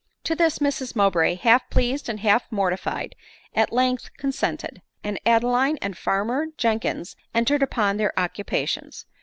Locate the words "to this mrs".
0.23-0.95